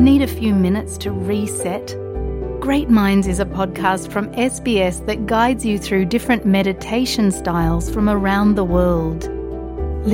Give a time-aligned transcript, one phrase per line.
[0.00, 1.86] Need a few minutes to reset?
[2.60, 8.08] Great Minds is a podcast from SBS that guides you through different meditation styles from
[8.08, 9.20] around the world.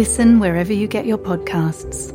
[0.00, 2.12] Listen wherever you get your podcasts.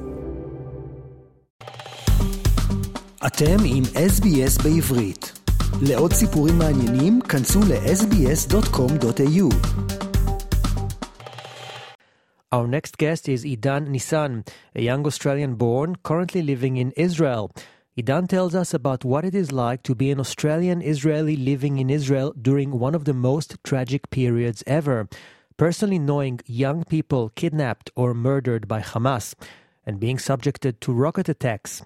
[3.28, 5.39] אתם עם SBS בעברית.
[5.82, 9.48] לעוד סיפורים מעניינים, כנסו ל-sbs.com.au.
[12.53, 14.46] Our next guest is Edan Nissan,
[14.77, 17.50] a young Australian born, currently living in Israel.
[17.96, 21.89] Edan tells us about what it is like to be an Australian Israeli living in
[21.89, 25.08] Israel during one of the most tragic periods ever.
[25.57, 29.35] Personally knowing young people kidnapped or murdered by Hamas
[29.86, 31.82] and being subjected to rocket attacks.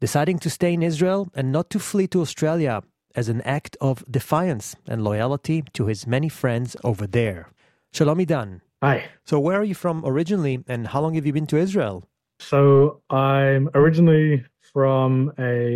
[0.00, 2.82] Deciding to stay in Israel and not to flee to Australia
[3.14, 7.50] as an act of defiance and loyalty to his many friends over there.
[7.92, 8.60] Shalom Edan.
[8.86, 9.04] Hi.
[9.24, 12.08] So, where are you from originally, and how long have you been to Israel?
[12.38, 15.72] So, I'm originally from a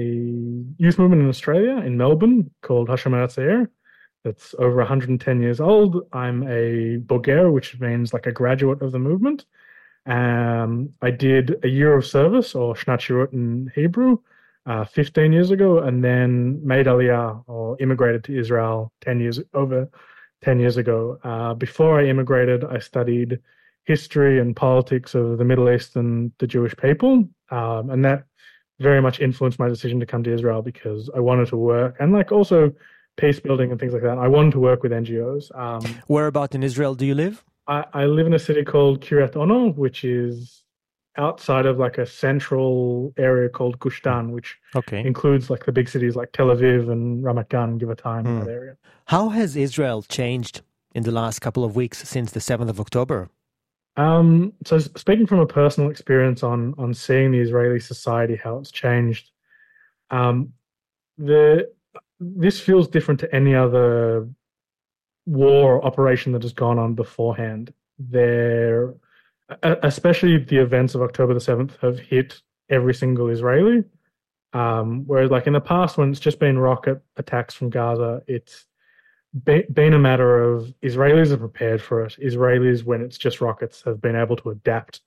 [0.78, 3.66] youth movement in Australia, in Melbourne, called Hashomer Hatzair.
[4.22, 6.06] That's over 110 years old.
[6.12, 9.44] I'm a Boger, which means like a graduate of the movement.
[10.06, 14.18] Um, I did a year of service, or Shnat Shirut in Hebrew,
[14.66, 19.90] uh, 15 years ago, and then made Aliyah, or immigrated to Israel 10 years over
[20.42, 21.18] 10 years ago.
[21.22, 23.40] Uh, before I immigrated, I studied
[23.84, 27.28] history and politics of the Middle East and the Jewish people.
[27.50, 28.24] Um, and that
[28.78, 32.12] very much influenced my decision to come to Israel because I wanted to work and
[32.12, 32.72] like also
[33.16, 34.18] peace building and things like that.
[34.18, 35.44] I wanted to work with NGOs.
[35.58, 37.44] Um, Where about in Israel do you live?
[37.66, 40.62] I, I live in a city called Kiryat Ono, which is
[41.16, 45.00] outside of like a central area called Gush Dan, which Okay.
[45.04, 48.38] includes like the big cities like Tel Aviv and Ramat Gan, Givatayim Hmm.
[48.44, 48.76] that area.
[49.06, 50.62] How has Israel changed
[50.94, 53.28] in the last couple of weeks since the 7th of October?
[53.96, 58.70] Um, so speaking from a personal experience on on seeing the Israeli society, how it's
[58.70, 59.30] changed,
[60.10, 60.52] um,
[61.18, 61.70] the
[62.20, 64.28] this feels different to any other
[65.26, 67.72] war operation that has gone on beforehand.
[67.98, 68.94] There,
[69.62, 73.84] especially the events of October the seventh have hit every single Israeli.
[74.52, 78.66] Um, whereas, like in the past, when it's just been rocket attacks from Gaza, it's
[79.44, 82.16] be- been a matter of Israelis are prepared for it.
[82.22, 85.02] Israelis, when it's just rockets, have been able to adapt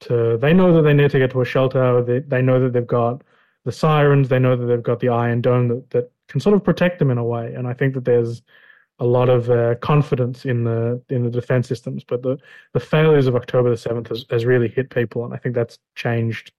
[0.00, 0.36] to.
[0.40, 2.02] They know that they need to get to a shelter.
[2.02, 3.22] They they know that they've got
[3.64, 4.28] the sirens.
[4.28, 7.10] They know that they've got the Iron Dome that that can sort of protect them
[7.10, 7.54] in a way.
[7.54, 8.42] And I think that there's
[8.98, 12.04] a lot of uh, confidence in the in the defense systems.
[12.04, 12.38] But the
[12.72, 15.78] the failures of October the seventh has, has really hit people, and I think that's
[15.94, 16.52] changed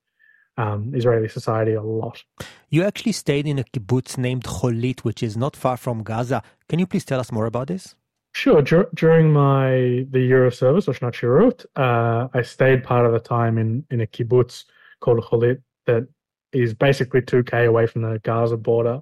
[0.58, 2.24] um, Israeli society a lot.
[2.70, 6.44] You actually stayed in a kibbutz named Cholit, which is not far from Gaza.
[6.68, 7.96] Can you please tell us more about this?
[8.34, 8.62] Sure.
[8.62, 13.12] Dur- during my the year of service, or Shnat Shirut, uh, I stayed part of
[13.12, 14.66] the time in in a kibbutz
[15.02, 16.08] called Cholit that
[16.52, 19.02] is basically two k away from the Gaza border,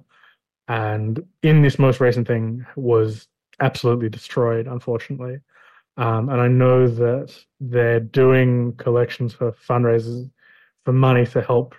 [0.67, 3.28] and in this most recent thing was
[3.59, 5.39] absolutely destroyed, unfortunately.
[5.97, 10.29] Um, and I know that they're doing collections for fundraisers
[10.85, 11.73] for money to help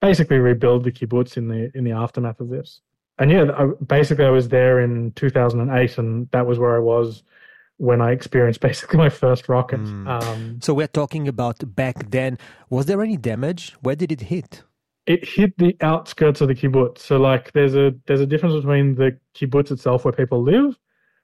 [0.00, 2.80] basically rebuild the kibbutz in the in the aftermath of this
[3.18, 7.22] and yeah, I, basically I was there in 2008, and that was where I was
[7.76, 9.80] when I experienced basically my first rocket.
[9.80, 10.08] Mm.
[10.08, 12.38] Um, So we're talking about back then.
[12.70, 13.76] Was there any damage?
[13.80, 14.62] Where did it hit?
[15.06, 18.94] It hit the outskirts of the kibbutz, so like there's a there's a difference between
[18.94, 20.78] the kibbutz itself where people live,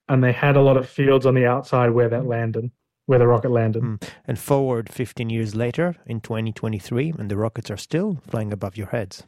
[0.09, 2.71] and they had a lot of fields on the outside where that landed,
[3.07, 3.83] where the rocket landed.
[3.83, 4.03] Mm.
[4.27, 8.89] And forward 15 years later, in 2023, and the rockets are still flying above your
[8.89, 9.25] heads.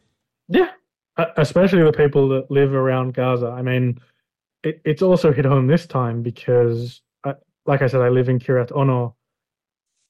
[0.49, 0.71] Yeah,
[1.17, 3.49] Uh, especially the people that live around Gaza.
[3.49, 4.01] I mean,
[4.63, 7.35] it, it's also hit home this time because, I,
[7.67, 9.17] like I said, I live in Kiryat Ono.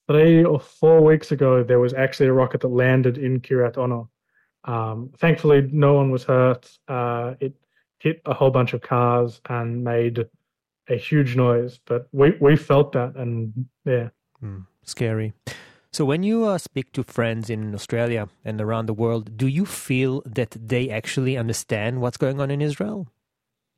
[0.09, 4.09] Three or four weeks ago, there was actually a rocket that landed in Kiryat Ono.
[4.65, 6.71] Um, thankfully, no one was hurt.
[6.88, 7.54] Uh, it
[7.98, 10.26] hit a whole bunch of cars and made
[10.88, 14.09] a huge noise, but we, we felt that, and yeah.
[14.43, 15.32] Mm, scary.
[15.93, 19.67] So, when you uh, speak to friends in Australia and around the world, do you
[19.67, 23.08] feel that they actually understand what's going on in Israel?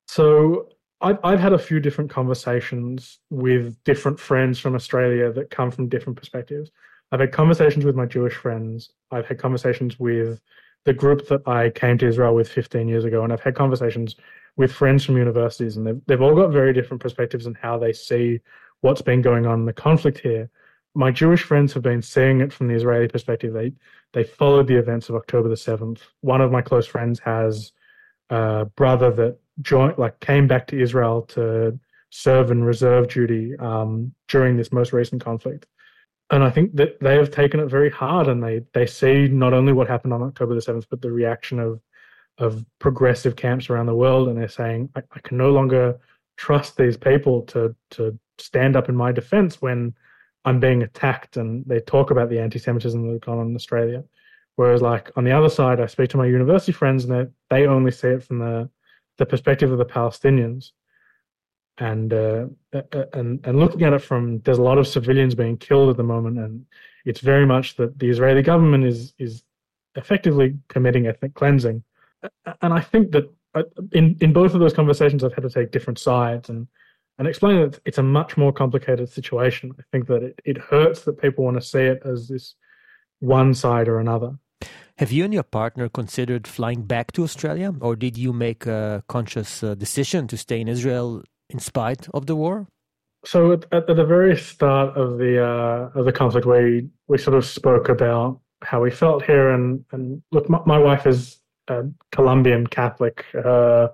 [0.06, 0.68] So
[1.00, 5.88] I've I've had a few different conversations with different friends from Australia that come from
[5.88, 6.70] different perspectives.
[7.10, 8.90] I've had conversations with my Jewish friends.
[9.10, 10.40] I've had conversations with
[10.84, 14.16] the group that I came to Israel with 15 years ago, and I've had conversations
[14.56, 17.92] with friends from universities, and they've they've all got very different perspectives on how they
[17.92, 18.40] see
[18.80, 20.50] what's been going on in the conflict here.
[20.94, 23.52] My Jewish friends have been seeing it from the Israeli perspective.
[23.54, 23.72] They
[24.12, 26.00] they followed the events of October the 7th.
[26.20, 27.72] One of my close friends has
[28.28, 31.78] a brother that joined, like, came back to Israel to
[32.10, 35.66] serve in reserve duty um, during this most recent conflict.
[36.32, 39.52] And I think that they have taken it very hard, and they they see not
[39.52, 41.80] only what happened on October the seventh, but the reaction of
[42.38, 46.00] of progressive camps around the world, and they're saying I, I can no longer
[46.38, 49.94] trust these people to to stand up in my defense when
[50.46, 54.02] I'm being attacked, and they talk about the anti-Semitism that's gone on in Australia.
[54.56, 57.66] Whereas, like on the other side, I speak to my university friends, and they they
[57.66, 58.70] only see it from the
[59.18, 60.72] the perspective of the Palestinians
[61.78, 62.46] and uh,
[63.12, 66.02] and and looking at it from there's a lot of civilians being killed at the
[66.02, 66.66] moment, and
[67.04, 69.42] it's very much that the Israeli government is is
[69.94, 71.82] effectively committing ethnic cleansing,
[72.60, 75.70] and I think that uh, in in both of those conversations I've had to take
[75.70, 76.66] different sides and
[77.18, 79.72] and explain that it's a much more complicated situation.
[79.78, 82.54] I think that it, it hurts that people want to see it as this
[83.20, 84.38] one side or another.
[84.98, 89.02] Have you and your partner considered flying back to Australia, or did you make a
[89.08, 91.22] conscious uh, decision to stay in Israel
[91.52, 92.66] in spite of the war?
[93.24, 97.36] So at, at the very start of the uh, of the conflict, we we sort
[97.36, 101.38] of spoke about how we felt here, and and look, my, my wife is
[101.68, 103.24] a Colombian Catholic.
[103.34, 103.88] Uh,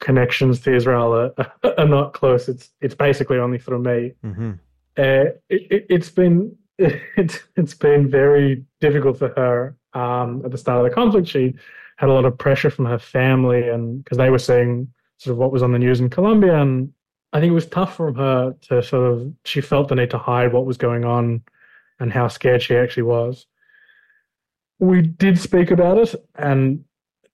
[0.00, 2.48] connections to Israel are, are, not close.
[2.48, 4.12] It's it's basically only through me.
[4.24, 4.52] Mm-hmm.
[4.96, 10.58] Uh, it, has it, been it's it's been very difficult for her um, at the
[10.58, 11.28] start of the conflict.
[11.28, 11.54] She
[11.96, 15.38] had a lot of pressure from her family, and because they were seeing sort of
[15.38, 16.60] what was on the news in Colombia.
[16.60, 16.92] And
[17.32, 20.18] I think it was tough for her to sort of, she felt the need to
[20.18, 21.42] hide what was going on
[22.00, 23.46] and how scared she actually was.
[24.78, 26.84] We did speak about it, and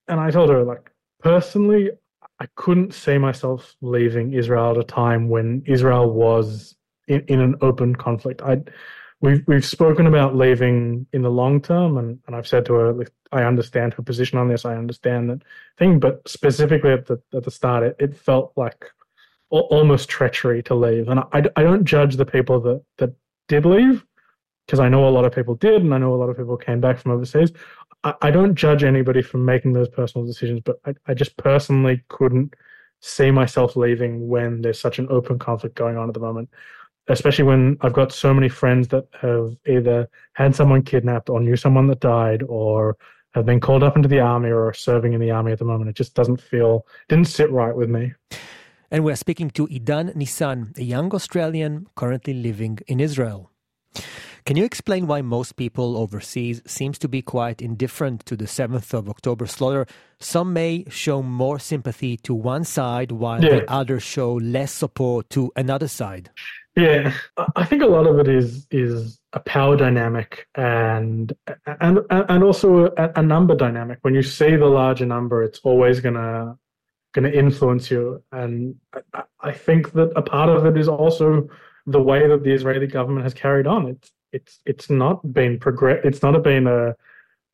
[0.07, 0.91] and I told her like
[1.21, 1.91] personally,
[2.39, 6.75] I couldn't see myself leaving Israel at a time when Israel was
[7.07, 8.41] in, in an open conflict.
[8.41, 8.63] I
[9.21, 13.05] we've we've spoken about leaving in the long term, and, and I've said to her,
[13.31, 14.65] I understand her position on this.
[14.65, 15.41] I understand that
[15.77, 18.85] thing, but specifically at the at the start, it, it felt like
[19.49, 21.07] almost treachery to leave.
[21.07, 23.13] And I, I don't judge the people that that
[23.47, 24.05] did leave
[24.65, 26.57] because I know a lot of people did, and I know a lot of people
[26.57, 27.51] came back from overseas.
[28.03, 32.03] I, I don't judge anybody for making those personal decisions, but I, I just personally
[32.09, 32.53] couldn't
[33.01, 36.49] see myself leaving when there's such an open conflict going on at the moment
[37.07, 41.55] especially when I've got so many friends that have either had someone kidnapped or knew
[41.55, 42.97] someone that died or
[43.33, 45.65] have been called up into the army or are serving in the army at the
[45.65, 45.89] moment.
[45.89, 48.13] It just doesn't feel, didn't sit right with me.
[48.89, 53.51] And we're speaking to Edan Nissan, a young Australian currently living in Israel.
[54.45, 58.93] Can you explain why most people overseas seems to be quite indifferent to the 7th
[58.93, 59.87] of October slaughter?
[60.19, 63.55] Some may show more sympathy to one side while yeah.
[63.55, 66.29] the others show less support to another side.
[66.75, 67.13] Yeah,
[67.55, 71.31] I think a lot of it is is a power dynamic and
[71.65, 73.99] and and also a, a number dynamic.
[74.01, 76.57] When you see the larger number, it's always gonna
[77.13, 78.21] gonna influence you.
[78.33, 78.75] And
[79.13, 81.47] I, I think that a part of it is also
[81.87, 83.87] the way that the Israeli government has carried on.
[83.87, 86.01] It's it's it's not been progress.
[86.03, 86.93] It's not been a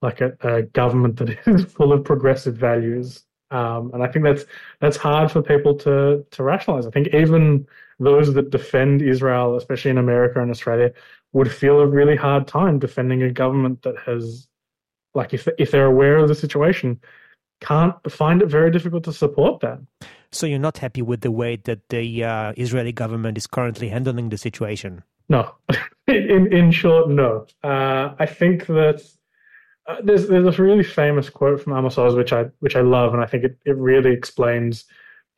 [0.01, 3.23] like a, a government that is full of progressive values.
[3.51, 4.45] Um, and I think that's
[4.79, 6.87] that's hard for people to to rationalize.
[6.87, 7.67] I think even
[8.01, 10.91] those that defend Israel, especially in America and Australia,
[11.33, 14.47] would feel a really hard time defending a government that has,
[15.13, 16.99] like, if if they're aware of the situation,
[17.61, 19.79] can't find it very difficult to support that.
[20.31, 24.29] So you're not happy with the way that the uh, Israeli government is currently handling
[24.29, 25.03] the situation?
[25.29, 25.53] No,
[26.07, 27.45] in in short, no.
[27.63, 29.01] Uh, I think that.
[29.87, 33.15] Uh, there's there's a really famous quote from Amos Oz which I which I love
[33.15, 34.85] and I think it, it really explains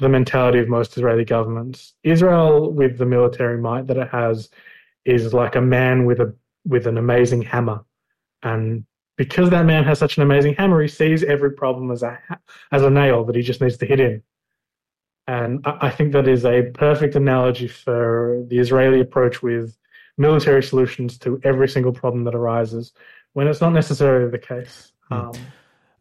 [0.03, 1.93] the mentality of most Israeli governments.
[2.03, 4.49] Israel, with the military might that it has,
[5.05, 6.33] is like a man with a
[6.65, 7.83] with an amazing hammer,
[8.41, 8.85] and
[9.17, 12.19] because that man has such an amazing hammer, he sees every problem as a
[12.71, 14.23] as a nail that he just needs to hit in.
[15.27, 19.77] And I, I think that is a perfect analogy for the Israeli approach with
[20.17, 22.93] military solutions to every single problem that arises,
[23.33, 24.91] when it's not necessarily the case.
[25.11, 25.35] Mm.
[25.35, 25.41] Um,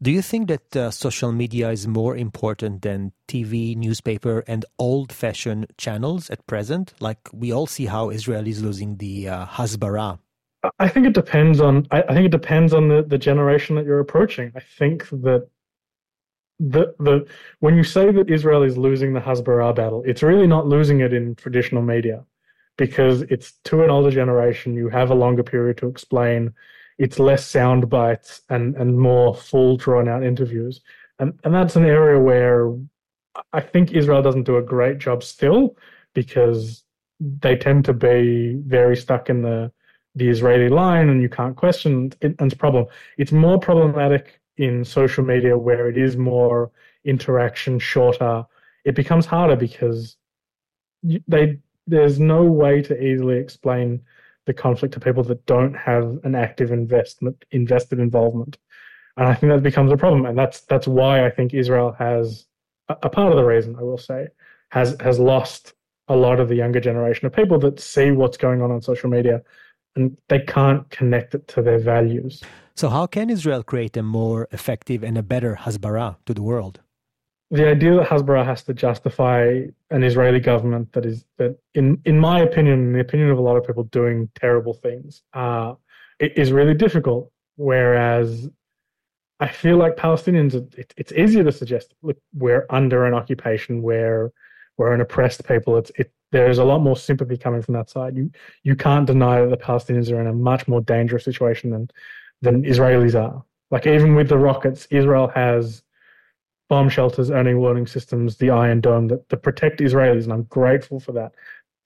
[0.03, 5.13] do you think that uh, social media is more important than TV, newspaper, and old
[5.13, 6.93] fashioned channels at present?
[6.99, 10.19] Like we all see how Israel is losing the uh, Hasbara.
[10.81, 11.87] I think it depends on.
[11.93, 14.53] I, I think it depends on the, the generation that you're approaching.
[14.57, 15.49] I think that
[16.59, 17.27] the the
[17.61, 21.13] when you say that Israel is losing the Hasbara battle, it's really not losing it
[21.13, 22.25] in traditional media
[22.77, 24.75] because it's to an older generation.
[24.75, 26.55] You have a longer period to explain
[27.03, 30.81] it's less sound bites and and more full drawn out interviews.
[31.19, 32.73] And and that's an area where
[33.53, 35.63] i think israel doesn't do a great job still
[36.13, 36.85] because
[37.45, 39.73] they tend to be very stuck in the
[40.15, 42.87] the israeli line and you can't question it, and it's problem.
[43.17, 46.71] It's more problematic in social media where it is more
[47.05, 48.45] interaction shorter.
[48.85, 50.17] It becomes harder because
[51.27, 54.03] they there's no way to easily explain
[54.47, 58.59] the conflict to people that don't have an active investment invested involvement.
[59.17, 60.27] And I think that becomes a problem.
[60.27, 62.47] And that's that's why I think Israel has
[62.89, 64.29] a, part of the reason, I will say,
[64.71, 65.75] has has lost
[66.09, 69.09] a lot of the younger generation of people that see what's going on on social
[69.09, 69.43] media
[69.95, 72.43] and they can't connect it to their values.
[72.75, 76.81] So, how can Israel create a more effective and a better Hasbara to the world?
[77.53, 82.19] The idea that Hasbara has to justify an Israeli government that is that, in in
[82.19, 85.75] my opinion, in the opinion of a lot of people, doing terrible things, uh,
[86.19, 87.31] is really difficult.
[87.57, 88.49] Whereas
[89.39, 94.33] I feel like Palestinians, it, it's easier to suggest, look, we're under an occupation, we're
[94.79, 95.77] we're an oppressed people.
[95.77, 98.17] It's it, there's a lot more sympathy coming from that side.
[98.17, 98.31] You
[98.63, 101.91] you can't deny that the Palestinians are in a much more dangerous situation than
[102.41, 103.45] than Israelis are.
[103.71, 105.83] Like even with the rockets, Israel has
[106.73, 110.99] bomb shelters, early warning systems, the Iron Dome that, that protect Israelis, and I'm grateful
[111.01, 111.33] for that.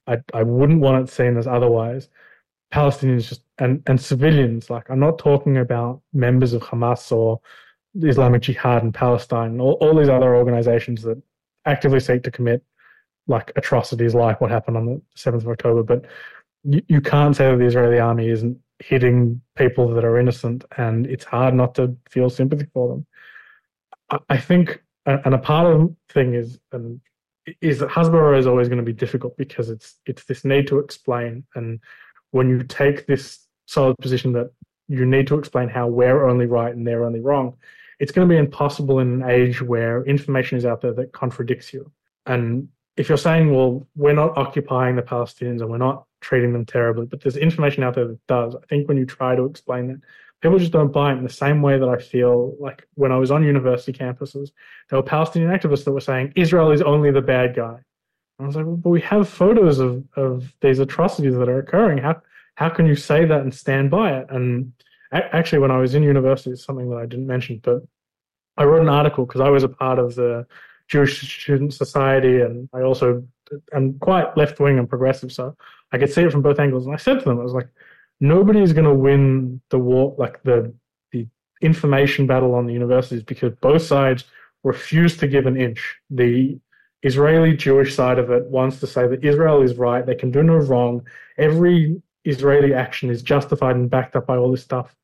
[0.07, 2.09] I I wouldn't want it seen as otherwise.
[2.73, 7.41] Palestinians just and and civilians, like I'm not talking about members of Hamas or
[8.01, 11.21] Islamic Jihad in Palestine, all, all these other organizations that
[11.65, 12.63] actively seek to commit
[13.27, 15.83] like atrocities like what happened on the 7th of October.
[15.83, 16.05] But
[16.63, 21.09] you, you can't say that the Israeli army isn't hitting people that are innocent, and
[21.09, 23.07] it's hard not to feel sympathy for them.
[24.29, 27.01] I, think, and a part of the thing is, and
[27.61, 30.79] is that Hasbara is always going to be difficult because it's it's this need to
[30.79, 31.81] explain, and
[32.31, 34.51] when you take this solid position that
[34.89, 37.57] you need to explain how we're only right and they're only wrong,
[37.99, 41.73] it's going to be impossible in an age where information is out there that contradicts
[41.73, 41.91] you.
[42.27, 46.65] And if you're saying, well, we're not occupying the Palestinians and we're not treating them
[46.65, 49.89] terribly, but there's information out there that does, I think when you try to explain
[49.89, 50.01] that,
[50.47, 53.17] people just don't buy it in the same way that I feel like when I
[53.17, 54.53] was on university campuses,
[54.89, 57.79] there were Palestinian activists that were saying Israel is only the bad guy.
[58.39, 61.59] And I was like, well, but we have photos of, of these atrocities that are
[61.59, 61.99] occurring.
[61.99, 62.23] How
[62.55, 64.27] how can you say that and stand by it?
[64.31, 64.73] And
[65.13, 67.83] actually, when I was in university, it's something that I didn't mention, but
[68.57, 70.47] I wrote an article because I was a part of the
[70.87, 73.27] Jewish Student Society, and I also
[73.75, 75.57] am quite left wing and progressive, so
[75.91, 76.87] I could see it from both angles.
[76.87, 77.69] And I said to them, I was like,
[78.21, 80.73] nobody is going to win the war, like the
[81.13, 81.27] the
[81.61, 84.25] information battle on the universities, because both sides
[84.65, 85.97] refuse to give an inch.
[86.11, 86.59] The
[87.03, 90.43] Israeli Jewish side of it wants to say that Israel is right, they can do
[90.43, 91.07] no wrong.
[91.39, 94.97] Every Israeli action is justified and backed up by all this stuff.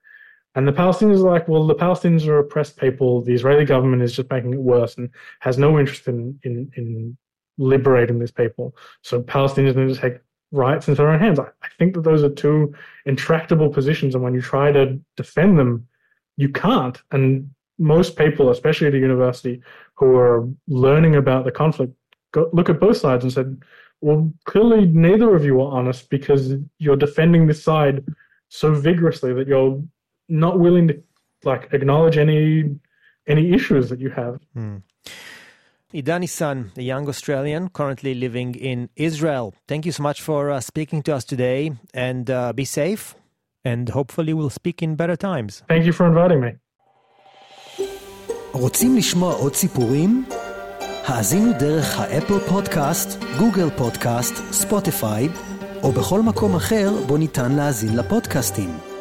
[0.54, 3.22] And the Palestinians are like, well, the Palestinians are oppressed people.
[3.22, 5.08] The Israeli government is just making it worse and
[5.40, 7.16] has no interest in in, in
[7.58, 8.74] liberating these people.
[9.02, 10.18] So Palestinians need to take
[10.52, 11.38] rights into their own hands.
[11.38, 12.74] I, I think that those are two
[13.06, 15.88] intractable positions, and when you try to defend them,
[16.36, 17.00] you can't.
[17.10, 19.60] And most people, especially at a university,
[19.94, 21.92] who are learning about the conflict,
[22.32, 23.62] go, look at both sides and said,
[24.00, 28.04] well, clearly neither of you are honest because you're defending this side
[28.48, 29.82] so vigorously that you're
[30.28, 31.02] not willing to
[31.44, 32.76] like acknowledge any
[33.28, 34.40] any issues that you have.
[34.56, 34.82] Mm.
[35.94, 39.52] Edan Nissan, a young Australian currently living in Israel.
[39.68, 43.14] Thank you so much for uh, speaking to us today and uh, be safe.
[43.62, 45.62] And hopefully we'll speak in better times.
[45.68, 46.52] Thank you for inviting me.
[48.52, 50.24] רוצים לשמוע עוד סיפורים?
[51.06, 55.28] האזינו דרך האפל פודקאסט, גוגל פודקאסט, ספוטיפיי,
[55.82, 58.91] או בכל מקום אחר בו ניתן להאזין לפודקאסטים.